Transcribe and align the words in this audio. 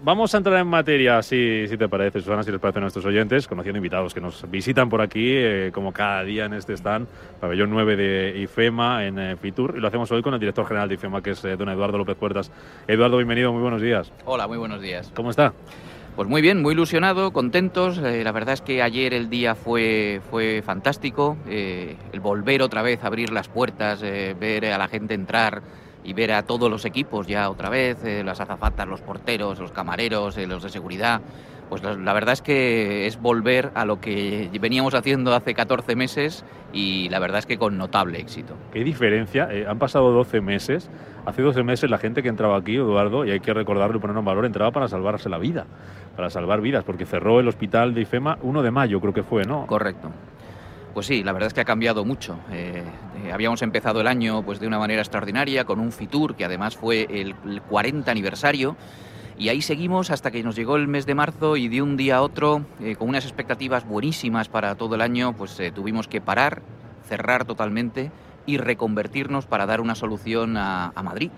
Vamos 0.00 0.32
a 0.32 0.38
entrar 0.38 0.58
en 0.58 0.66
materia, 0.66 1.20
si, 1.22 1.66
si 1.66 1.76
te 1.76 1.88
parece, 1.88 2.20
Susana, 2.20 2.42
si 2.44 2.52
les 2.52 2.60
parece 2.60 2.78
a 2.78 2.82
nuestros 2.82 3.04
oyentes, 3.04 3.48
conociendo 3.48 3.78
invitados 3.78 4.14
que 4.14 4.20
nos 4.20 4.48
visitan 4.48 4.88
por 4.88 5.00
aquí, 5.00 5.32
eh, 5.32 5.70
como 5.74 5.92
cada 5.92 6.22
día 6.22 6.44
en 6.44 6.54
este 6.54 6.74
stand, 6.74 7.08
pabellón 7.40 7.70
9 7.70 7.96
de 7.96 8.38
IFEMA 8.42 9.06
en 9.06 9.18
eh, 9.18 9.36
Fitur, 9.36 9.74
y 9.76 9.80
lo 9.80 9.88
hacemos 9.88 10.10
hoy 10.12 10.22
con 10.22 10.34
el 10.34 10.40
director 10.40 10.66
general 10.66 10.88
de 10.88 10.94
IFEMA, 10.94 11.20
que 11.20 11.30
es 11.30 11.44
eh, 11.44 11.56
don 11.56 11.68
Eduardo 11.68 11.98
López 11.98 12.16
Puertas. 12.16 12.52
Eduardo, 12.86 13.16
bienvenido, 13.16 13.52
muy 13.52 13.60
buenos 13.60 13.82
días. 13.82 14.12
Hola, 14.24 14.46
muy 14.46 14.58
buenos 14.58 14.80
días. 14.80 15.10
¿Cómo 15.14 15.30
está? 15.30 15.52
Pues 16.18 16.28
muy 16.28 16.42
bien, 16.42 16.60
muy 16.62 16.72
ilusionado, 16.72 17.32
contentos. 17.32 17.98
Eh, 17.98 18.24
la 18.24 18.32
verdad 18.32 18.54
es 18.54 18.60
que 18.60 18.82
ayer 18.82 19.14
el 19.14 19.30
día 19.30 19.54
fue, 19.54 20.20
fue 20.32 20.62
fantástico. 20.66 21.36
Eh, 21.46 21.94
el 22.12 22.18
volver 22.18 22.60
otra 22.60 22.82
vez 22.82 23.04
a 23.04 23.06
abrir 23.06 23.30
las 23.30 23.46
puertas, 23.46 24.02
eh, 24.02 24.34
ver 24.36 24.66
a 24.66 24.78
la 24.78 24.88
gente 24.88 25.14
entrar 25.14 25.62
y 26.08 26.14
ver 26.14 26.32
a 26.32 26.42
todos 26.42 26.70
los 26.70 26.86
equipos 26.86 27.26
ya 27.26 27.50
otra 27.50 27.68
vez, 27.68 28.02
eh, 28.02 28.24
las 28.24 28.40
azafatas, 28.40 28.88
los 28.88 29.02
porteros, 29.02 29.58
los 29.58 29.72
camareros, 29.72 30.38
eh, 30.38 30.46
los 30.46 30.62
de 30.62 30.70
seguridad. 30.70 31.20
Pues 31.68 31.82
la, 31.82 31.92
la 31.96 32.14
verdad 32.14 32.32
es 32.32 32.40
que 32.40 33.06
es 33.06 33.20
volver 33.20 33.72
a 33.74 33.84
lo 33.84 34.00
que 34.00 34.48
veníamos 34.58 34.94
haciendo 34.94 35.34
hace 35.34 35.52
14 35.52 35.96
meses 35.96 36.46
y 36.72 37.10
la 37.10 37.18
verdad 37.18 37.40
es 37.40 37.46
que 37.46 37.58
con 37.58 37.76
notable 37.76 38.20
éxito. 38.20 38.54
¿Qué 38.72 38.84
diferencia? 38.84 39.48
Eh, 39.52 39.66
han 39.68 39.78
pasado 39.78 40.10
12 40.12 40.40
meses. 40.40 40.88
Hace 41.26 41.42
12 41.42 41.62
meses 41.62 41.90
la 41.90 41.98
gente 41.98 42.22
que 42.22 42.30
entraba 42.30 42.56
aquí, 42.56 42.76
Eduardo, 42.76 43.26
y 43.26 43.30
hay 43.30 43.40
que 43.40 43.52
recordarlo 43.52 43.98
y 43.98 44.00
ponerlo 44.00 44.20
en 44.20 44.24
valor, 44.24 44.46
entraba 44.46 44.70
para 44.70 44.88
salvarse 44.88 45.28
la 45.28 45.36
vida, 45.36 45.66
para 46.16 46.30
salvar 46.30 46.62
vidas, 46.62 46.84
porque 46.84 47.04
cerró 47.04 47.38
el 47.38 47.48
hospital 47.48 47.92
de 47.92 48.00
IFEMA 48.00 48.38
1 48.40 48.62
de 48.62 48.70
mayo, 48.70 48.98
creo 48.98 49.12
que 49.12 49.24
fue, 49.24 49.44
¿no? 49.44 49.66
Correcto. 49.66 50.10
Pues 50.94 51.06
sí, 51.06 51.22
la 51.22 51.32
verdad 51.32 51.48
es 51.48 51.54
que 51.54 51.60
ha 51.60 51.64
cambiado 51.64 52.04
mucho. 52.04 52.38
Eh, 52.50 52.82
eh, 53.24 53.32
habíamos 53.32 53.62
empezado 53.62 54.00
el 54.00 54.06
año 54.06 54.42
pues, 54.42 54.60
de 54.60 54.66
una 54.66 54.78
manera 54.78 55.02
extraordinaria 55.02 55.64
con 55.64 55.80
un 55.80 55.92
Fitur 55.92 56.36
que 56.36 56.44
además 56.44 56.76
fue 56.76 57.06
el, 57.10 57.34
el 57.44 57.62
40 57.62 58.10
aniversario 58.10 58.76
y 59.38 59.50
ahí 59.50 59.62
seguimos 59.62 60.10
hasta 60.10 60.30
que 60.30 60.42
nos 60.42 60.56
llegó 60.56 60.76
el 60.76 60.88
mes 60.88 61.06
de 61.06 61.14
marzo 61.14 61.56
y 61.56 61.68
de 61.68 61.80
un 61.80 61.96
día 61.96 62.16
a 62.16 62.22
otro, 62.22 62.64
eh, 62.80 62.96
con 62.96 63.08
unas 63.08 63.24
expectativas 63.24 63.86
buenísimas 63.86 64.48
para 64.48 64.74
todo 64.74 64.96
el 64.96 65.00
año, 65.00 65.32
pues 65.32 65.58
eh, 65.60 65.70
tuvimos 65.70 66.08
que 66.08 66.20
parar, 66.20 66.62
cerrar 67.08 67.44
totalmente 67.44 68.10
y 68.46 68.56
reconvertirnos 68.56 69.46
para 69.46 69.66
dar 69.66 69.80
una 69.80 69.94
solución 69.94 70.56
a, 70.56 70.92
a 70.94 71.02
Madrid 71.02 71.30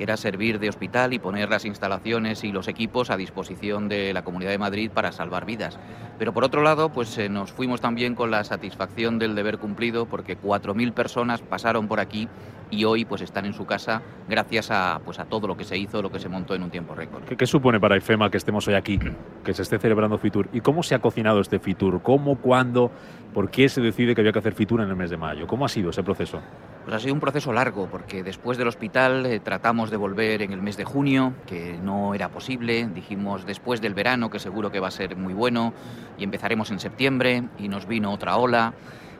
que 0.00 0.04
era 0.04 0.16
servir 0.16 0.58
de 0.60 0.70
hospital 0.70 1.12
y 1.12 1.18
poner 1.18 1.50
las 1.50 1.66
instalaciones 1.66 2.42
y 2.42 2.52
los 2.52 2.68
equipos 2.68 3.10
a 3.10 3.18
disposición 3.18 3.90
de 3.90 4.14
la 4.14 4.24
Comunidad 4.24 4.50
de 4.50 4.56
Madrid 4.56 4.90
para 4.90 5.12
salvar 5.12 5.44
vidas. 5.44 5.78
Pero 6.18 6.32
por 6.32 6.42
otro 6.42 6.62
lado, 6.62 6.88
pues 6.88 7.18
eh, 7.18 7.28
nos 7.28 7.52
fuimos 7.52 7.82
también 7.82 8.14
con 8.14 8.30
la 8.30 8.42
satisfacción 8.44 9.18
del 9.18 9.34
deber 9.34 9.58
cumplido 9.58 10.06
porque 10.06 10.38
4.000 10.38 10.94
personas 10.94 11.42
pasaron 11.42 11.86
por 11.86 12.00
aquí 12.00 12.30
y 12.70 12.84
hoy 12.84 13.04
pues 13.04 13.22
están 13.22 13.46
en 13.46 13.52
su 13.52 13.66
casa 13.66 14.02
gracias 14.28 14.70
a, 14.70 15.00
pues, 15.04 15.18
a 15.18 15.24
todo 15.24 15.46
lo 15.46 15.56
que 15.56 15.64
se 15.64 15.76
hizo, 15.76 16.00
lo 16.02 16.10
que 16.10 16.18
se 16.18 16.28
montó 16.28 16.54
en 16.54 16.62
un 16.62 16.70
tiempo 16.70 16.94
récord. 16.94 17.24
¿Qué, 17.24 17.36
qué 17.36 17.46
supone 17.46 17.80
para 17.80 17.96
IFEMA 17.96 18.30
que 18.30 18.36
estemos 18.36 18.66
hoy 18.68 18.74
aquí, 18.74 18.98
que 19.44 19.52
se 19.52 19.62
esté 19.62 19.78
celebrando 19.78 20.18
Fitur? 20.18 20.48
¿Y 20.52 20.60
cómo 20.60 20.82
se 20.82 20.94
ha 20.94 21.00
cocinado 21.00 21.40
este 21.40 21.58
Fitur? 21.58 22.02
¿Cómo, 22.02 22.36
cuándo, 22.36 22.90
por 23.34 23.50
qué 23.50 23.68
se 23.68 23.80
decide 23.80 24.14
que 24.14 24.20
había 24.20 24.32
que 24.32 24.38
hacer 24.38 24.54
Fitur 24.54 24.80
en 24.80 24.88
el 24.88 24.96
mes 24.96 25.10
de 25.10 25.16
mayo? 25.16 25.46
¿Cómo 25.46 25.64
ha 25.64 25.68
sido 25.68 25.90
ese 25.90 26.02
proceso? 26.02 26.40
Pues 26.84 26.96
ha 26.96 27.00
sido 27.00 27.14
un 27.14 27.20
proceso 27.20 27.52
largo, 27.52 27.88
porque 27.90 28.22
después 28.22 28.56
del 28.56 28.68
hospital 28.68 29.26
eh, 29.26 29.40
tratamos 29.40 29.90
de 29.90 29.96
volver 29.96 30.42
en 30.42 30.52
el 30.52 30.62
mes 30.62 30.76
de 30.76 30.84
junio, 30.84 31.34
que 31.46 31.78
no 31.82 32.14
era 32.14 32.30
posible. 32.30 32.88
Dijimos 32.94 33.44
después 33.44 33.80
del 33.80 33.94
verano, 33.94 34.30
que 34.30 34.38
seguro 34.38 34.72
que 34.72 34.80
va 34.80 34.88
a 34.88 34.92
ser 34.92 35.16
muy 35.16 35.34
bueno, 35.34 35.74
y 36.18 36.24
empezaremos 36.24 36.70
en 36.70 36.80
septiembre, 36.80 37.44
y 37.58 37.68
nos 37.68 37.86
vino 37.86 38.12
otra 38.12 38.36
ola. 38.36 38.72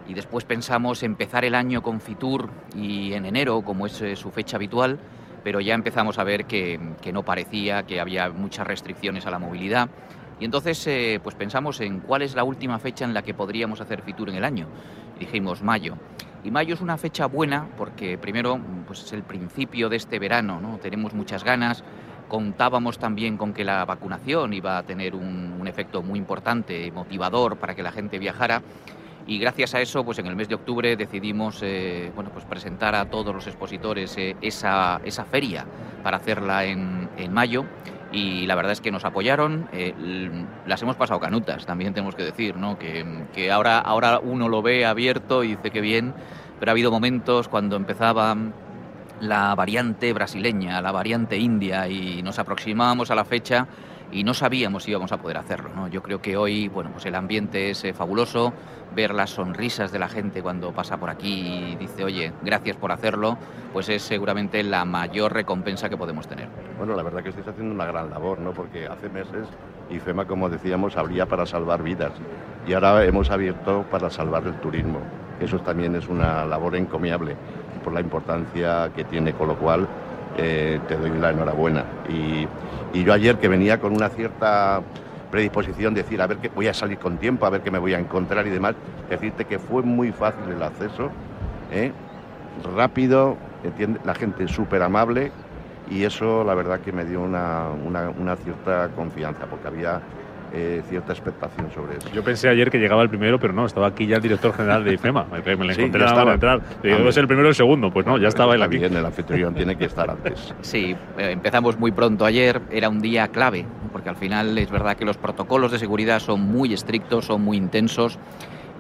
Y 0.09 0.15
después 0.15 0.45
pensamos 0.45 1.03
empezar 1.03 1.45
el 1.45 1.55
año 1.55 1.83
con 1.83 2.01
Fitur 2.01 2.51
y 2.75 3.13
en 3.13 3.27
enero, 3.27 3.63
como 3.63 3.87
es 3.87 4.01
eh, 4.01 4.17
su 4.17 4.31
fecha 4.31 4.57
habitual, 4.57 4.99
pero 5.45 5.61
ya 5.61 5.75
empezamos 5.75 6.19
a 6.19 6.25
ver 6.25 6.47
que, 6.47 6.81
que 7.01 7.13
no 7.13 7.25
parecía, 7.25 7.85
que 7.85 8.01
había 8.01 8.29
muchas 8.31 8.67
restricciones 8.67 9.27
a 9.27 9.31
la 9.31 9.39
movilidad. 9.39 9.89
Y 10.41 10.47
entonces 10.47 10.85
eh, 10.87 11.21
pues 11.23 11.35
pensamos 11.35 11.81
en 11.81 12.01
cuál 12.01 12.23
es 12.23 12.35
la 12.35 12.45
última 12.45 12.79
fecha 12.79 13.05
en 13.05 13.13
la 13.13 13.23
que 13.23 13.35
podríamos 13.35 13.81
hacer 13.81 14.03
Fitur 14.03 14.31
en 14.31 14.37
el 14.37 14.45
año. 14.45 14.67
Y 15.17 15.21
dijimos 15.21 15.63
mayo. 15.63 15.97
Y 16.43 16.51
mayo 16.51 16.75
es 16.75 16.81
una 16.81 16.97
fecha 16.97 17.27
buena 17.27 17.69
porque 17.77 18.17
primero 18.17 18.59
pues 18.87 19.03
es 19.03 19.13
el 19.13 19.23
principio 19.23 19.91
de 19.91 19.97
este 19.97 20.19
verano, 20.19 20.59
¿no? 20.61 20.79
Tenemos 20.79 21.13
muchas 21.13 21.45
ganas. 21.45 21.85
Contábamos 22.29 22.99
también 22.99 23.37
con 23.37 23.53
que 23.53 23.65
la 23.65 23.85
vacunación 23.85 24.55
iba 24.55 24.79
a 24.79 24.83
tener 24.83 25.15
un, 25.15 25.59
un 25.61 25.69
efecto 25.69 26.03
muy 26.03 26.19
importante, 26.19 26.91
motivador 26.91 27.57
para 27.59 27.75
que 27.75 27.83
la 27.83 27.93
gente 27.93 28.19
viajara. 28.19 28.63
Y 29.31 29.39
gracias 29.39 29.77
a 29.77 29.81
eso, 29.81 30.05
pues 30.05 30.19
en 30.19 30.27
el 30.27 30.35
mes 30.35 30.49
de 30.49 30.57
octubre 30.57 30.97
decidimos 30.97 31.61
eh, 31.63 32.11
bueno, 32.17 32.31
pues 32.33 32.45
presentar 32.45 32.97
a 32.97 33.05
todos 33.05 33.33
los 33.33 33.47
expositores 33.47 34.19
eh, 34.19 34.35
esa, 34.43 35.01
esa 35.05 35.25
feria 35.25 35.65
para 36.03 36.17
hacerla 36.17 36.65
en, 36.65 37.09
en 37.17 37.33
mayo 37.33 37.65
y 38.11 38.45
la 38.49 38.57
verdad 38.57 38.73
es 38.73 38.81
que 38.81 38.91
nos 38.91 39.05
apoyaron, 39.05 39.69
eh, 39.73 39.95
las 40.67 40.83
hemos 40.83 40.97
pasado 40.97 41.21
canutas, 41.21 41.65
también 41.65 41.95
tenemos 41.95 42.17
que 42.17 42.25
decir, 42.25 42.57
¿no? 42.57 42.77
que, 42.77 43.07
que 43.33 43.53
ahora, 43.53 43.79
ahora 43.79 44.19
uno 44.19 44.49
lo 44.49 44.63
ve 44.63 44.85
abierto 44.85 45.45
y 45.45 45.51
dice 45.51 45.71
que 45.71 45.81
bien, 45.81 46.13
pero 46.59 46.71
ha 46.71 46.73
habido 46.73 46.91
momentos 46.91 47.47
cuando 47.47 47.77
empezaba 47.77 48.37
la 49.21 49.55
variante 49.55 50.13
brasileña, 50.13 50.83
la 50.83 50.91
variante 50.91 51.39
india 51.39 51.87
y 51.87 52.21
nos 52.25 52.41
aproximábamos 52.41 53.13
a 53.13 53.15
la 53.15 53.25
fecha 53.25 53.69
y 54.13 54.25
no 54.25 54.35
sabíamos 54.35 54.85
si 54.85 54.91
íbamos 54.91 55.13
a 55.13 55.19
poder 55.19 55.39
hacerlo. 55.39 55.71
¿no? 55.75 55.89
Yo 55.89 56.03
creo 56.03 56.21
que 56.21 56.37
hoy 56.37 56.69
bueno, 56.69 56.91
pues 56.91 57.07
el 57.07 57.15
ambiente 57.15 57.71
es 57.71 57.85
eh, 57.85 57.93
fabuloso, 57.93 58.53
ver 58.95 59.15
las 59.15 59.31
sonrisas 59.31 59.93
de 59.93 59.99
la 59.99 60.09
gente 60.09 60.43
cuando 60.43 60.73
pasa 60.73 60.99
por 60.99 61.11
aquí 61.11 61.73
y 61.73 61.77
dice, 61.77 62.05
oye, 62.05 62.33
gracias 62.43 62.77
por 62.77 62.93
hacerlo, 62.93 63.39
pues 63.73 63.89
es 63.89 64.03
seguramente 64.03 64.63
la 64.63 64.85
mayor 64.85 65.33
recompensa 65.33 65.89
que 65.89 65.97
podemos 65.97 66.27
tener. 66.27 66.49
Bueno, 66.77 66.95
la 66.95 67.03
verdad 67.03 67.23
que 67.23 67.29
estáis 67.29 67.49
haciendo 67.49 67.75
una 67.75 67.87
gran 67.87 68.11
labor, 68.11 68.41
¿no? 68.41 68.53
Porque 68.53 68.87
hace 68.87 69.09
meses 69.09 69.47
IFEMA, 69.91 70.27
como 70.27 70.49
decíamos, 70.49 70.97
abría 70.97 71.27
para 71.27 71.47
salvar 71.47 71.83
vidas 71.83 72.13
y 72.67 72.73
ahora 72.73 73.05
hemos 73.05 73.31
abierto 73.31 73.85
para 73.91 74.11
salvar 74.11 74.47
el 74.47 74.55
turismo. 74.61 75.01
Eso 75.41 75.59
también 75.61 75.97
es 75.97 76.09
una 76.09 76.45
labor 76.45 76.77
encomiable 76.77 77.37
por 77.83 77.93
la 77.93 78.01
importancia 78.01 78.91
que 78.95 79.05
tiene, 79.05 79.33
con 79.33 79.49
lo 79.49 79.57
cual 79.57 79.89
eh, 80.43 80.81
te 80.87 80.97
doy 80.97 81.11
la 81.11 81.31
enhorabuena. 81.31 81.85
Y, 82.09 82.49
yo 82.93 83.13
ayer 83.13 83.37
que 83.39 83.49
venía 83.49 83.79
con 83.79 83.95
una 83.95 84.09
cierta 84.09 84.83
predisposición 85.31 85.95
de 85.95 86.03
decir, 86.03 86.21
a 86.23 86.27
ver 86.27 86.39
que 86.39 86.49
voy 86.49 86.67
a 86.67 86.75
salir 86.75 86.99
con 86.99 87.19
tiempo, 87.19 87.47
a 87.47 87.51
ver 87.51 87.61
qué 87.61 87.71
me 87.71 87.79
voy 87.79 87.95
a 87.95 87.99
encontrar 87.99 88.47
y 88.47 88.51
demás, 88.51 88.75
decirte 89.09 89.45
que 89.45 89.59
fue 89.59 89.83
muy 89.83 90.13
fácil 90.13 90.51
el 90.51 90.63
acceso, 90.63 91.13
¿eh? 91.71 91.93
rápido, 92.75 93.39
la 94.03 94.15
gente 94.15 94.49
súper 94.49 94.83
amable 94.83 95.33
y 95.87 96.05
eso 96.05 96.43
la 96.43 96.55
verdad 96.55 96.81
que 96.81 96.93
me 96.93 97.05
dio 97.05 97.21
una- 97.21 97.71
una 98.17 98.37
cierta 98.37 98.89
confianza 98.95 99.47
porque 99.47 99.69
había 99.69 100.03
eh, 100.53 100.83
cierta 100.89 101.13
expectación 101.13 101.71
sobre 101.73 101.97
eso. 101.99 102.09
Yo 102.13 102.23
pensé 102.25 102.49
ayer 102.49 102.71
que 102.71 102.79
llegaba 102.79 103.03
el 103.03 103.09
primero, 103.09 103.39
pero 103.39 103.53
no, 103.53 103.67
estaba 103.67 103.87
aquí 103.87 104.07
ya 104.07 104.17
el 104.17 104.23
director 104.23 104.53
general 104.55 104.85
de 104.85 104.95
IFEMA. 104.95 105.25
Me 105.25 105.57
me 105.57 105.67
lo 105.67 105.75
Sí, 105.75 105.81
encontré 105.83 106.05
nada 106.05 106.35
entrar. 106.35 106.61
Digo. 106.83 106.97
¿debe 106.99 107.13
ser 107.13 107.23
el 107.23 107.29
primero 107.29 107.49
o 107.49 107.51
el 107.51 107.55
segundo? 107.55 107.93
Pues 107.93 108.07
no, 108.07 108.19
ya 108.19 108.29
estaba 108.29 108.55
él 108.55 108.63
aquí. 108.63 108.79
bien, 108.79 108.97
el 108.97 109.05
anfitrión 109.05 109.55
tiene 109.55 109.77
que 109.77 109.85
estar 109.85 110.11
antes. 110.11 110.55
Sí, 110.63 110.95
eh, 111.19 111.31
empezamos 111.33 111.79
muy 111.79 111.91
pronto 111.93 112.25
ayer, 112.25 112.61
era 112.71 112.89
un 112.89 113.01
día 113.01 113.29
clave, 113.29 113.67
porque 113.93 114.09
al 114.09 114.17
final 114.17 114.57
es 114.59 114.71
verdad 114.71 114.97
que 114.97 115.05
los 115.05 115.17
protocolos 115.17 115.73
de 115.73 115.79
seguridad 115.79 116.21
son 116.21 116.41
muy 116.43 116.73
estrictos, 116.73 117.25
son 117.27 117.43
muy 117.43 117.57
intensos, 117.57 118.19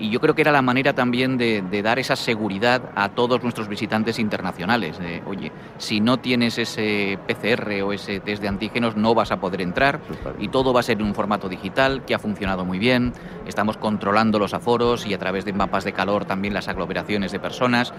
y 0.01 0.09
yo 0.09 0.19
creo 0.19 0.35
que 0.35 0.41
era 0.41 0.51
la 0.51 0.63
manera 0.63 0.95
también 0.95 1.37
de, 1.37 1.63
de 1.63 1.83
dar 1.83 1.99
esa 1.99 2.17
seguridad 2.17 2.91
a 2.95 3.11
todos 3.11 3.43
nuestros 3.43 3.69
visitantes 3.69 4.19
internacionales. 4.19 4.99
de, 4.99 5.23
oye, 5.27 5.53
si 5.77 6.01
no 6.01 6.17
tienes 6.19 6.59
ese 6.59 7.19
PCR 7.29 7.83
o 7.83 7.93
ese 7.93 8.19
test 8.21 8.41
de 8.41 8.49
antígenos, 8.49 8.97
no 8.97 9.15
vas 9.15 9.31
a 9.31 9.39
poder 9.39 9.61
entrar, 9.61 10.01
y 10.39 10.49
todo 10.49 10.73
va 10.73 10.81
a 10.81 10.83
ser 10.83 10.99
en 10.99 11.07
un 11.07 11.15
formato 11.15 11.49
digital 11.49 12.05
que 12.07 12.15
ha 12.15 12.19
funcionado 12.19 12.65
muy 12.65 12.79
bien. 12.79 13.13
Estamos 13.47 13.77
controlando 13.77 14.39
los 14.39 14.55
aforos 14.55 15.07
y 15.07 15.13
a 15.13 15.19
través 15.19 15.45
de 15.45 15.53
mapas 15.53 15.85
de 15.85 15.93
calor 15.93 16.25
también 16.25 16.55
las 16.55 16.69
aglomeraciones 16.69 17.31
de 17.31 17.39
personas. 17.39 17.93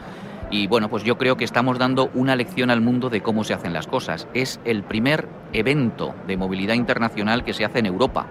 Y 0.50 0.68
bueno, 0.68 0.90
pues 0.90 1.04
yo 1.04 1.18
creo 1.18 1.38
que 1.38 1.46
estamos 1.46 1.78
dando 1.78 2.10
una 2.14 2.36
lección 2.36 2.72
al 2.72 2.82
mundo 2.82 3.10
de 3.10 3.22
cómo 3.22 3.44
se 3.44 3.54
hacen 3.54 3.74
las 3.74 3.88
cosas. 3.88 4.28
Es 4.34 4.60
el 4.66 4.84
primer 4.84 5.30
evento 5.54 6.14
de 6.28 6.36
movilidad 6.36 6.74
internacional 6.74 7.46
que 7.46 7.54
se 7.54 7.64
hace 7.64 7.80
en 7.80 7.86
Europa. 7.86 8.28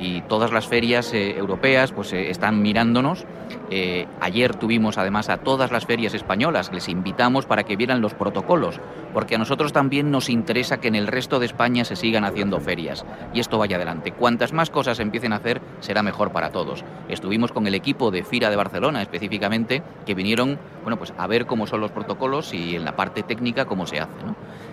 Y 0.00 0.22
todas 0.22 0.52
las 0.52 0.66
ferias 0.66 1.12
eh, 1.12 1.36
europeas 1.36 1.92
pues 1.92 2.12
eh, 2.12 2.30
están 2.30 2.62
mirándonos. 2.62 3.26
Eh, 3.70 4.06
ayer 4.20 4.54
tuvimos 4.56 4.98
además 4.98 5.28
a 5.28 5.38
todas 5.38 5.70
las 5.70 5.86
ferias 5.86 6.14
españolas, 6.14 6.72
les 6.72 6.88
invitamos 6.88 7.46
para 7.46 7.64
que 7.64 7.76
vieran 7.76 8.00
los 8.00 8.14
protocolos, 8.14 8.80
porque 9.12 9.34
a 9.34 9.38
nosotros 9.38 9.72
también 9.72 10.10
nos 10.10 10.28
interesa 10.28 10.78
que 10.78 10.88
en 10.88 10.94
el 10.94 11.06
resto 11.06 11.38
de 11.38 11.46
España 11.46 11.84
se 11.84 11.96
sigan 11.96 12.24
haciendo 12.24 12.58
ferias 12.60 13.04
y 13.34 13.40
esto 13.40 13.58
vaya 13.58 13.76
adelante. 13.76 14.12
Cuantas 14.12 14.52
más 14.52 14.70
cosas 14.70 14.96
se 14.96 15.02
empiecen 15.02 15.32
a 15.32 15.36
hacer, 15.36 15.60
será 15.80 16.02
mejor 16.02 16.32
para 16.32 16.50
todos. 16.50 16.84
Estuvimos 17.08 17.52
con 17.52 17.66
el 17.66 17.74
equipo 17.74 18.10
de 18.10 18.24
FIRA 18.24 18.50
de 18.50 18.56
Barcelona 18.56 19.02
específicamente, 19.02 19.82
que 20.06 20.14
vinieron 20.14 20.58
bueno, 20.82 20.96
pues 20.96 21.12
a 21.18 21.26
ver 21.26 21.46
cómo 21.46 21.66
son 21.66 21.80
los 21.80 21.90
protocolos 21.90 22.54
y 22.54 22.76
en 22.76 22.84
la 22.84 22.96
parte 22.96 23.22
técnica 23.22 23.66
cómo 23.66 23.86
se 23.86 24.00
hace. 24.00 24.10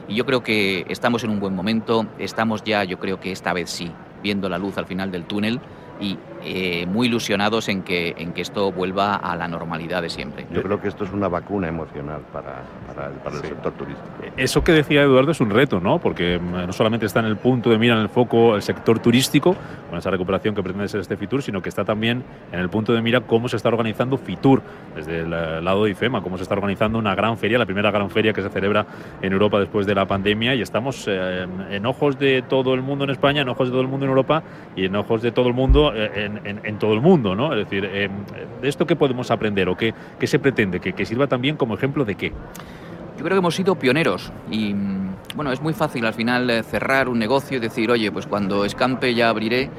Y 0.08 0.16
yo 0.16 0.26
creo 0.26 0.42
que 0.42 0.86
estamos 0.88 1.24
en 1.24 1.32
un 1.32 1.40
buen 1.40 1.54
momento, 1.54 2.06
estamos 2.18 2.64
ya, 2.64 2.84
yo 2.86 2.98
creo 2.98 3.20
que 3.20 3.32
esta 3.32 3.52
vez 3.52 3.70
sí, 3.70 3.92
viendo 4.22 4.50
la 4.50 4.58
luz 4.58 4.78
al 4.78 4.88
final 4.88 5.12
del 5.12 5.26
túnel 5.26 5.62
y 6.00 6.18
eh, 6.44 6.86
muy 6.86 7.08
ilusionados 7.08 7.68
en 7.68 7.82
que, 7.82 8.14
en 8.18 8.32
que 8.32 8.42
esto 8.42 8.72
vuelva 8.72 9.16
a 9.16 9.36
la 9.36 9.48
normalidad 9.48 10.02
de 10.02 10.10
siempre. 10.10 10.46
Yo 10.52 10.62
creo 10.62 10.80
que 10.80 10.88
esto 10.88 11.04
es 11.04 11.12
una 11.12 11.28
vacuna 11.28 11.68
emocional 11.68 12.22
para, 12.32 12.62
para, 12.88 13.08
el, 13.36 13.42
sector 13.42 13.74
turístico. 13.74 14.08
Eso 14.38 14.64
que 14.64 14.72
decía 14.72 15.02
Eduardo 15.02 15.32
es 15.32 15.42
un 15.42 15.50
reto, 15.50 15.80
¿no? 15.80 16.00
Porque 16.00 16.40
mm, 16.40 16.68
no 16.68 16.74
solamente 16.74 17.06
está 17.06 17.20
en 17.20 17.26
el 17.26 17.38
punto 17.38 17.70
de 17.70 17.78
mira, 17.78 17.96
en 17.96 18.02
el 18.02 18.10
foco 18.10 18.56
el 18.56 18.62
sector 18.62 19.00
turístico, 19.00 19.56
con 19.90 19.98
esa 19.98 20.12
recuperación 20.12 20.54
que 20.56 20.64
pretende 20.64 20.88
ser 20.88 21.02
este 21.02 21.18
Fitur, 21.18 21.42
sino 21.42 21.62
que 21.62 21.70
está 21.70 21.84
también 21.84 22.24
en 22.52 22.60
el 22.60 22.70
punto 22.70 22.94
de 22.94 23.02
mira 23.02 23.22
cómo 23.22 23.50
se 23.50 23.58
está 23.58 23.70
organizando 23.70 24.18
Fitur 24.18 24.62
desde 24.96 25.22
el 25.22 25.34
eh, 25.34 25.62
lado 25.62 25.86
de 25.86 25.92
IFEMA, 25.92 26.22
cómo 26.22 26.38
se 26.38 26.44
está 26.44 26.56
organizando 26.56 27.00
una 27.00 27.16
gran 27.16 27.38
feria, 27.38 27.58
la 27.58 27.66
primera 27.66 27.92
gran 27.92 28.10
feria 28.10 28.32
que 28.32 28.42
se 28.42 28.50
celebra 28.50 28.86
en 29.22 29.34
Europa 29.34 29.60
después 29.60 29.86
de 29.86 29.96
la 29.96 30.06
pandemia 30.06 30.56
y 30.56 30.62
estamos 30.62 31.06
eh, 31.08 31.46
en 31.72 31.86
ojos 31.86 32.18
de 32.20 32.44
todo 32.44 32.74
el 32.74 32.82
mundo 32.82 33.04
en 33.04 33.10
España, 33.10 33.42
en 33.42 33.50
ojos 33.50 33.68
de 33.68 33.72
todo 33.72 33.82
el 33.82 33.88
mundo 33.88 34.06
en 34.06 34.12
Europa 34.12 34.44
y 34.76 34.86
en 34.86 34.96
ojos 34.96 35.22
de 35.22 35.32
todo 35.32 35.48
el 35.48 35.54
mundo 35.54 35.87
en, 35.94 36.62
en, 36.64 36.80
todo 36.80 36.94
el 36.94 37.02
mundo, 37.02 37.36
¿no? 37.36 37.54
Es 37.54 37.66
decir, 37.66 37.86
eh, 37.86 38.10
¿de 38.62 38.70
esto 38.70 38.86
qué 38.86 38.96
podemos 38.96 39.32
aprender 39.32 39.70
o 39.70 39.76
qué, 39.76 39.94
qué 40.20 40.28
se 40.28 40.40
pretende? 40.40 40.80
¿Que, 40.80 40.94
¿Que 40.94 41.06
sirva 41.06 41.28
también 41.28 41.58
como 41.58 41.76
ejemplo 41.76 42.06
de 42.06 42.16
qué? 42.16 42.30
Yo 42.30 43.24
creo 43.24 43.30
que 43.36 43.40
hemos 43.40 43.56
sido 43.56 43.76
pioneros 43.76 44.32
y 44.52 44.76
bueno, 45.36 45.52
es 45.52 45.62
muy 45.62 45.74
fácil 45.74 46.06
al 46.06 46.14
final 46.14 46.50
eh, 46.50 46.64
cerrar 46.64 47.10
un 47.10 47.20
negocio 47.20 47.58
y 47.58 47.60
decir, 47.60 47.92
oye, 47.92 48.12
pues 48.12 48.26
cuando 48.26 48.66
escampe 48.66 49.14
ya 49.14 49.30
abriré, 49.30 49.70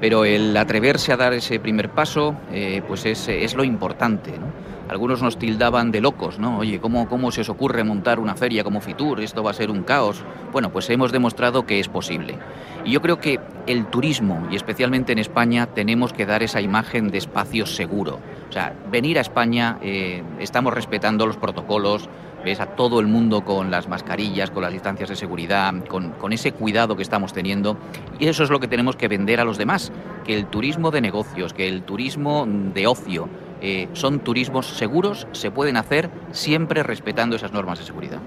pero 0.00 0.24
el 0.24 0.56
atreverse 0.56 1.12
a 1.12 1.16
dar 1.16 1.34
ese 1.34 1.60
primer 1.60 1.90
paso, 1.90 2.34
eh, 2.50 2.82
pues 2.86 3.04
es, 3.04 3.28
es, 3.28 3.54
lo 3.54 3.64
importante. 3.64 4.32
¿no? 4.32 4.46
Algunos 4.88 5.22
nos 5.22 5.38
tildaban 5.38 5.92
de 5.92 6.00
locos, 6.00 6.40
¿no? 6.40 6.58
Oye, 6.58 6.80
¿cómo, 6.80 7.08
¿cómo 7.08 7.30
se 7.30 7.42
os 7.42 7.48
ocurre 7.48 7.84
montar 7.84 8.18
una 8.18 8.34
feria 8.34 8.64
como 8.64 8.80
Fitur? 8.80 9.20
Esto 9.20 9.42
va 9.44 9.52
a 9.52 9.54
ser 9.54 9.70
un 9.70 9.84
caos. 9.84 10.24
Bueno, 10.50 10.70
pues 10.70 10.90
hemos 10.90 11.12
demostrado 11.12 11.64
que 11.64 11.78
es 11.78 11.88
posible. 11.88 12.38
Y 12.84 12.90
yo 12.90 13.00
creo 13.00 13.20
que 13.20 13.38
el 13.68 13.86
turismo, 13.86 14.48
y 14.50 14.56
especialmente 14.56 15.12
en 15.12 15.20
España, 15.20 15.66
tenemos 15.66 16.12
que 16.12 16.26
dar 16.26 16.42
esa 16.42 16.60
imagen 16.60 17.12
de 17.12 17.18
espacio 17.18 17.66
seguro. 17.66 18.18
O 18.48 18.52
sea, 18.52 18.74
venir 18.90 19.18
a 19.18 19.20
España, 19.20 19.78
eh, 19.80 20.24
estamos 20.40 20.74
respetando 20.74 21.24
los 21.24 21.36
protocolos, 21.36 22.08
ves 22.44 22.60
a 22.60 22.66
todo 22.66 23.00
el 23.00 23.06
mundo 23.06 23.44
con 23.44 23.70
las 23.70 23.88
mascarillas, 23.88 24.50
con 24.50 24.62
las 24.62 24.72
distancias 24.72 25.08
de 25.08 25.16
seguridad, 25.16 25.72
con, 25.86 26.10
con, 26.12 26.32
ese 26.32 26.52
cuidado 26.52 26.96
que 26.96 27.02
estamos 27.02 27.32
teniendo. 27.32 27.76
Y 28.18 28.28
eso 28.28 28.44
es 28.44 28.50
lo 28.50 28.60
que 28.60 28.68
tenemos 28.68 28.96
que 28.96 29.08
vender 29.08 29.40
a 29.40 29.44
los 29.44 29.58
demás, 29.58 29.92
que 30.24 30.34
el 30.34 30.46
turismo 30.46 30.90
de 30.90 31.00
negocios, 31.00 31.52
que 31.52 31.68
el 31.68 31.82
turismo 31.82 32.46
de 32.46 32.86
ocio, 32.86 33.28
eh, 33.62 33.88
son 33.92 34.20
turismos 34.20 34.66
seguros, 34.66 35.26
se 35.32 35.50
pueden 35.50 35.76
hacer 35.76 36.10
siempre 36.30 36.82
respetando 36.82 37.36
esas 37.36 37.52
normas 37.52 37.78
de 37.78 37.84
seguridad. 37.84 38.18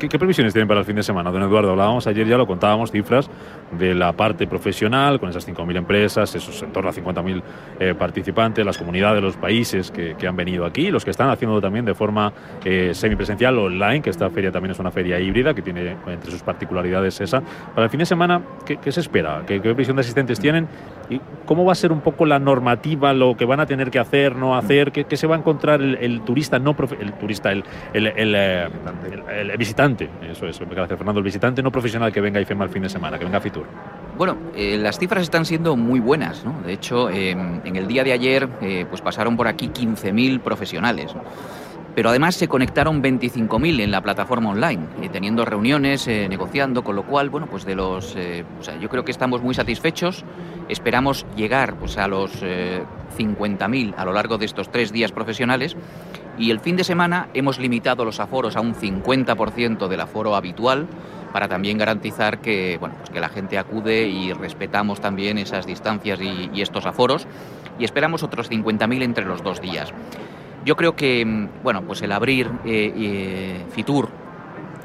¿Qué, 0.00 0.08
¿Qué, 0.08 0.18
previsiones 0.18 0.52
tienen 0.52 0.66
para 0.66 0.80
el 0.80 0.86
fin 0.86 0.96
de 0.96 1.02
semana, 1.02 1.30
don 1.30 1.42
Eduardo? 1.42 1.70
Hablábamos 1.70 2.06
ayer, 2.06 2.26
ya 2.26 2.36
lo 2.36 2.46
contábamos, 2.46 2.90
cifras 2.90 3.30
de 3.72 3.94
la 3.94 4.12
parte 4.12 4.46
profesional, 4.46 5.20
con 5.20 5.28
esas 5.30 5.46
5.000 5.48 5.76
empresas, 5.76 6.34
esos 6.34 6.62
en 6.62 6.72
torno 6.72 6.90
a 6.90 6.92
50.000 6.92 7.42
eh, 7.78 7.94
participantes, 7.94 8.64
las 8.64 8.78
comunidades, 8.78 9.22
los 9.22 9.36
países 9.36 9.90
que, 9.90 10.14
que, 10.16 10.26
han 10.26 10.36
venido 10.36 10.64
aquí, 10.64 10.90
los 10.90 11.04
que 11.04 11.10
están 11.10 11.30
haciendo 11.30 11.60
también 11.60 11.84
de 11.84 11.94
forma 11.94 12.32
eh, 12.64 12.92
semipresencial 12.94 13.58
online, 13.58 14.02
que 14.02 14.10
esta 14.10 14.28
feria 14.30 14.50
también 14.50 14.72
es 14.72 14.78
una 14.78 14.90
feria 14.90 15.18
híbrida, 15.20 15.54
que 15.54 15.62
tiene 15.62 15.96
entre 16.06 16.30
sus 16.30 16.42
particularidades 16.42 17.20
esa. 17.20 17.40
Para 17.74 17.84
el 17.84 17.90
fin 17.90 18.00
de 18.00 18.06
semana, 18.06 18.42
¿qué, 18.66 18.76
qué 18.78 18.92
se 18.92 19.00
espera? 19.00 19.42
¿Qué, 19.46 19.56
¿Qué 19.56 19.60
previsión 19.60 19.96
de 19.96 20.00
asistentes 20.00 20.40
tienen? 20.40 20.68
¿Y 21.08 21.20
cómo 21.44 21.64
va 21.64 21.72
a 21.72 21.76
ser 21.76 21.92
un 21.92 22.00
poco 22.00 22.26
la 22.26 22.38
normativa, 22.38 23.12
lo 23.12 23.36
que 23.36 23.44
van 23.44 23.60
a 23.60 23.66
tener 23.66 23.90
que 23.90 23.98
hacer, 23.98 24.36
no 24.36 24.56
hacer? 24.56 24.92
¿Qué, 24.92 25.04
qué 25.04 25.16
se 25.16 25.26
va 25.26 25.36
a 25.36 25.38
encontrar 25.38 25.80
el, 25.80 25.96
el 25.96 26.22
turista, 26.22 26.58
no 26.58 26.76
el 27.00 27.12
turista, 27.14 27.52
el, 27.52 27.64
el, 27.92 28.06
el, 28.06 28.34
el 28.34 29.56
visitante? 29.56 30.08
Eso 30.28 30.46
es, 30.46 30.58
gracias 30.60 30.98
Fernando, 30.98 31.18
el 31.18 31.24
visitante 31.24 31.62
no 31.62 31.70
profesional 31.70 32.12
que 32.12 32.20
venga 32.20 32.38
a 32.38 32.42
IFEMA 32.42 32.64
el 32.64 32.70
fin 32.70 32.82
de 32.82 32.88
semana, 32.88 33.18
que 33.18 33.24
venga 33.24 33.38
a 33.38 33.40
Bueno, 34.20 34.36
eh, 34.54 34.76
las 34.76 34.98
cifras 34.98 35.22
están 35.22 35.46
siendo 35.46 35.76
muy 35.76 35.98
buenas. 35.98 36.44
De 36.66 36.74
hecho, 36.74 37.08
eh, 37.08 37.30
en 37.30 37.76
el 37.76 37.86
día 37.86 38.04
de 38.04 38.12
ayer 38.12 38.48
eh, 38.60 38.84
pues 38.86 39.00
pasaron 39.00 39.34
por 39.34 39.48
aquí 39.48 39.68
15.000 39.68 40.40
profesionales. 40.40 41.12
Pero 41.94 42.10
además 42.10 42.34
se 42.34 42.46
conectaron 42.46 43.02
25.000 43.02 43.80
en 43.80 43.90
la 43.90 44.02
plataforma 44.02 44.50
online, 44.50 44.82
teniendo 45.10 45.44
reuniones, 45.46 46.06
negociando, 46.06 46.84
con 46.84 46.96
lo 46.96 47.04
cual, 47.04 47.30
bueno, 47.30 47.46
pues 47.46 47.64
de 47.64 47.74
los, 47.74 48.14
yo 48.80 48.88
creo 48.88 49.04
que 49.04 49.10
estamos 49.10 49.42
muy 49.42 49.54
satisfechos. 49.54 50.24
Esperamos 50.68 51.26
llegar 51.34 51.74
pues, 51.74 51.98
a 51.98 52.06
los 52.06 52.30
50.000 52.42 53.94
a 53.96 54.04
lo 54.04 54.12
largo 54.12 54.38
de 54.38 54.44
estos 54.44 54.70
tres 54.70 54.92
días 54.92 55.10
profesionales 55.10 55.76
y 56.40 56.50
el 56.50 56.58
fin 56.58 56.74
de 56.74 56.84
semana 56.84 57.28
hemos 57.34 57.58
limitado 57.58 58.02
los 58.04 58.18
aforos 58.18 58.56
a 58.56 58.62
un 58.62 58.74
50% 58.74 59.88
del 59.88 60.00
aforo 60.00 60.34
habitual 60.34 60.86
para 61.34 61.48
también 61.48 61.76
garantizar 61.76 62.40
que, 62.40 62.78
bueno, 62.78 62.94
pues 62.96 63.10
que 63.10 63.20
la 63.20 63.28
gente 63.28 63.58
acude 63.58 64.08
y 64.08 64.32
respetamos 64.32 65.02
también 65.02 65.36
esas 65.36 65.66
distancias 65.66 66.18
y, 66.20 66.62
estos 66.62 66.86
aforos 66.86 67.26
y 67.78 67.84
esperamos 67.84 68.22
otros 68.22 68.50
50.000 68.50 69.02
entre 69.02 69.26
los 69.26 69.42
dos 69.42 69.60
días. 69.60 69.92
Yo 70.64 70.76
creo 70.76 70.96
que, 70.96 71.48
bueno, 71.62 71.82
pues 71.82 72.00
el 72.00 72.10
abrir 72.10 72.50
eh, 72.64 72.92
eh, 72.96 73.64
Fitur 73.70 74.08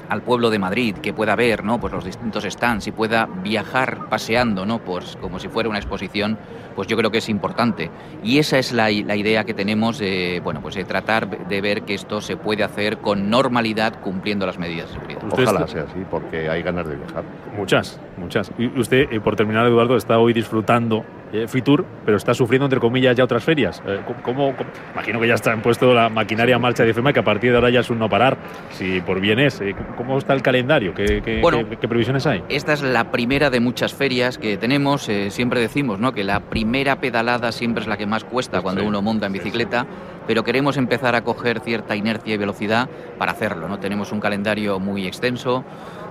al 0.10 0.22
pueblo 0.22 0.50
de 0.50 0.60
Madrid, 0.60 0.96
que 0.96 1.14
pueda 1.14 1.36
ver 1.36 1.64
¿no? 1.64 1.80
pues 1.80 1.94
los 1.94 2.06
distintos 2.06 2.44
stands 2.44 2.88
y 2.88 2.92
pueda 2.92 3.28
viajar 3.44 4.08
paseando, 4.10 4.66
¿no? 4.66 4.80
pues 4.80 5.18
como 5.22 5.40
si 5.40 5.48
fuera 5.48 5.70
una 5.70 5.80
exposición, 5.80 6.38
pues 6.76 6.88
yo 6.88 6.98
creo 6.98 7.12
que 7.12 7.20
es 7.20 7.30
importante. 7.30 7.90
Y 8.24 8.40
esa 8.40 8.58
es 8.58 8.72
la, 8.72 8.90
la 8.90 9.16
idea 9.16 9.44
que 9.44 9.54
tenemos 9.54 9.98
de, 9.98 10.42
bueno, 10.44 10.62
pues 10.62 10.76
de 10.76 10.84
tratar 10.84 11.48
de 11.48 11.62
ver 11.62 11.84
que 11.84 11.94
esto 11.94 12.22
se 12.22 12.38
puede 12.38 12.64
hacer 12.64 12.98
con 12.98 13.30
normalidad 13.30 14.02
cumpliendo 14.02 14.46
las 14.46 14.58
medidas 14.58 14.90
de 14.90 14.96
seguridad. 14.96 15.22
Ojalá 15.32 15.68
sea 15.68 15.84
así, 15.84 16.04
porque 16.10 16.50
hay 16.50 16.62
ganas 16.62 16.88
de 16.88 16.96
viajar. 16.96 17.24
Muchas, 17.58 18.00
muchas. 18.18 18.52
Y 18.58 18.68
usted, 18.80 19.12
eh, 19.12 19.20
por 19.20 19.36
terminar, 19.36 19.66
Eduardo, 19.66 19.96
está 19.96 20.18
hoy 20.20 20.34
disfrutando 20.34 21.06
eh, 21.34 21.48
Fitur, 21.48 21.86
pero 22.06 22.18
está 22.18 22.34
sufriendo, 22.34 22.66
entre 22.66 22.80
comillas, 22.80 23.16
ya 23.16 23.24
otras 23.24 23.44
ferias. 23.44 23.82
Eh, 23.86 24.00
¿cómo, 24.06 24.22
cómo, 24.56 24.56
imagino 24.94 25.20
que 25.20 25.28
ya 25.28 25.34
está 25.36 25.56
puesto 25.58 25.94
la 25.94 26.10
maquinaria 26.10 26.56
en 26.56 26.62
marcha 26.62 26.84
de 26.84 26.94
FEMA, 26.94 27.14
que 27.14 27.20
a 27.20 27.24
partir 27.24 27.52
de 27.52 27.58
ahora 27.58 27.70
ya 27.70 27.80
es 27.80 27.90
un 27.90 28.00
no 28.00 28.10
parar, 28.10 28.38
si 28.72 29.02
por 29.02 29.20
bien 29.20 29.40
es. 29.40 29.62
Eh, 29.62 29.76
¿Cómo 29.98 30.18
está 30.18 30.34
el 30.34 30.42
calendario? 30.42 30.94
¿Qué, 30.94 31.22
qué, 31.24 31.42
bueno, 31.42 31.68
qué, 31.70 31.78
qué 31.78 31.88
previsiones 31.88 32.26
hay? 32.28 32.44
Esta 32.50 32.74
es 32.74 32.82
la 32.82 33.12
primera 33.12 33.50
de 33.50 33.60
muchas 33.60 33.94
ferias 33.94 34.38
que 34.38 34.58
tenemos. 34.58 35.10
Eh, 35.10 35.32
siempre 35.32 35.60
decimos 35.60 36.00
¿no? 36.00 36.14
que 36.14 36.24
la 36.24 36.40
primera 36.42 37.00
pedalada 37.00 37.52
siempre 37.52 37.82
es 37.82 37.88
la 37.88 37.98
que 37.98 38.06
más 38.06 38.24
cuesta 38.24 38.62
cuando 38.62 38.82
sí, 38.82 38.88
uno 38.88 39.02
monta 39.02 39.26
en 39.26 39.34
bicicleta. 39.34 39.82
Sí, 39.82 39.88
sí. 39.90 40.16
Pero 40.28 40.44
queremos 40.44 40.78
empezar 40.78 41.16
a 41.16 41.24
coger 41.24 41.60
cierta 41.60 41.96
inercia 41.96 42.34
y 42.34 42.38
velocidad 42.38 42.90
para 43.18 43.32
hacerlo. 43.32 43.68
¿no? 43.68 43.80
Tenemos 43.80 44.12
un 44.12 44.20
calendario 44.20 44.80
muy 44.80 45.06
extenso, 45.06 45.64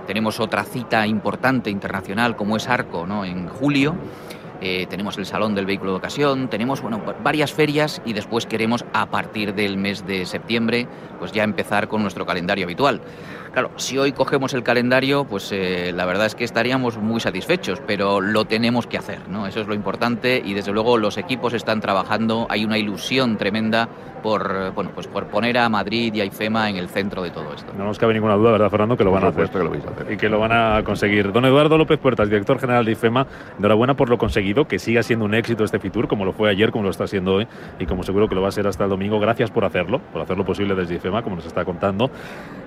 tenemos 0.07 0.39
otra 0.39 0.63
cita 0.63 1.05
importante 1.05 1.69
internacional 1.69 2.35
como 2.35 2.55
es 2.55 2.69
Arco 2.69 3.05
¿no? 3.05 3.25
en 3.25 3.47
julio. 3.47 3.95
Eh, 4.61 4.87
tenemos 4.89 5.17
el 5.17 5.25
Salón 5.25 5.55
del 5.55 5.65
Vehículo 5.65 5.91
de 5.91 5.97
Ocasión, 5.97 6.47
tenemos 6.47 6.81
bueno, 6.81 7.01
varias 7.23 7.53
ferias 7.53 8.01
y 8.05 8.13
después 8.13 8.45
queremos 8.45 8.85
a 8.93 9.05
partir 9.07 9.53
del 9.53 9.77
mes 9.77 10.05
de 10.05 10.25
septiembre 10.25 10.87
pues 11.19 11.31
ya 11.31 11.43
empezar 11.43 11.87
con 11.87 12.01
nuestro 12.01 12.25
calendario 12.25 12.65
habitual. 12.65 13.01
Claro, 13.51 13.71
si 13.77 13.97
hoy 13.97 14.11
cogemos 14.11 14.53
el 14.53 14.63
calendario, 14.63 15.23
pues 15.23 15.49
eh, 15.53 15.93
la 15.95 16.05
verdad 16.05 16.25
es 16.25 16.35
que 16.35 16.43
estaríamos 16.43 16.97
muy 16.97 17.21
satisfechos, 17.21 17.81
pero 17.87 18.19
lo 18.19 18.43
tenemos 18.43 18.85
que 18.85 18.97
hacer, 18.97 19.29
¿no? 19.29 19.47
Eso 19.47 19.61
es 19.61 19.67
lo 19.67 19.73
importante 19.73 20.41
y 20.43 20.53
desde 20.53 20.73
luego 20.73 20.97
los 20.97 21.17
equipos 21.17 21.53
están 21.53 21.79
trabajando, 21.79 22.47
hay 22.49 22.65
una 22.65 22.77
ilusión 22.77 23.37
tremenda 23.37 23.87
por, 24.21 24.71
bueno, 24.73 24.89
pues 24.93 25.05
por 25.07 25.27
poner 25.27 25.57
a 25.57 25.69
Madrid 25.69 26.13
y 26.15 26.19
a 26.19 26.25
IFEMA 26.25 26.69
en 26.71 26.77
el 26.77 26.89
centro 26.89 27.21
de 27.21 27.29
todo 27.29 27.53
esto. 27.53 27.71
No 27.77 27.85
nos 27.85 27.99
cabe 27.99 28.13
ninguna 28.13 28.33
duda, 28.33 28.53
¿verdad, 28.53 28.71
Fernando? 28.71 28.97
Que 28.97 29.03
lo 29.03 29.11
por 29.11 29.21
van 29.21 29.29
a 29.29 29.31
hacer. 29.31 29.49
Que 29.49 29.59
lo 29.59 29.69
vais 29.69 29.85
a 29.85 29.89
hacer. 29.91 30.11
Y 30.11 30.17
que 30.17 30.29
lo 30.29 30.39
van 30.39 30.51
a 30.51 30.83
conseguir. 30.83 31.31
Don 31.31 31.45
Eduardo 31.45 31.77
López 31.77 31.99
Puertas, 31.99 32.27
director 32.27 32.59
general 32.59 32.83
de 32.85 32.93
IFEMA, 32.93 33.27
enhorabuena 33.59 33.93
por 33.93 34.09
lo 34.09 34.17
conseguido, 34.17 34.44
que 34.67 34.79
siga 34.79 35.01
siendo 35.03 35.25
un 35.25 35.33
éxito 35.33 35.63
este 35.63 35.79
Fitur, 35.79 36.07
como 36.07 36.25
lo 36.25 36.33
fue 36.33 36.49
ayer, 36.49 36.71
como 36.71 36.83
lo 36.83 36.91
está 36.91 37.07
siendo 37.07 37.35
hoy 37.35 37.47
y 37.79 37.85
como 37.85 38.03
seguro 38.03 38.27
que 38.27 38.35
lo 38.35 38.41
va 38.41 38.49
a 38.49 38.51
ser 38.51 38.67
hasta 38.67 38.83
el 38.83 38.89
domingo. 38.89 39.19
Gracias 39.19 39.49
por 39.49 39.65
hacerlo, 39.65 39.99
por 40.13 40.21
hacerlo 40.21 40.45
posible 40.45 40.75
desde 40.75 40.95
IFEMA, 40.95 41.23
como 41.23 41.37
nos 41.37 41.45
está 41.45 41.65
contando, 41.65 42.11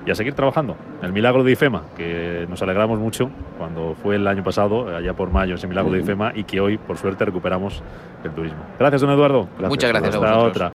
y 0.04 0.10
a 0.10 0.14
seguir 0.14 0.34
trabajando. 0.34 0.76
El 1.02 1.12
milagro 1.12 1.44
de 1.44 1.52
IFEMA, 1.52 1.84
que 1.96 2.46
nos 2.48 2.60
alegramos 2.62 2.98
mucho 2.98 3.30
cuando 3.56 3.94
fue 3.94 4.16
el 4.16 4.26
año 4.26 4.42
pasado, 4.42 4.96
allá 4.96 5.14
por 5.14 5.30
mayo, 5.30 5.54
ese 5.54 5.66
milagro 5.66 5.92
de 5.92 6.00
IFEMA, 6.00 6.32
y 6.34 6.44
que 6.44 6.60
hoy, 6.60 6.78
por 6.78 6.96
suerte, 6.96 7.24
recuperamos 7.24 7.82
el 8.24 8.32
turismo. 8.32 8.58
Gracias, 8.78 9.00
don 9.00 9.10
Eduardo. 9.10 9.48
Gracias. 9.58 9.68
Muchas 9.68 9.90
gracias 9.90 10.14
hasta 10.14 10.30
a 10.30 10.38
otra. 10.38 10.77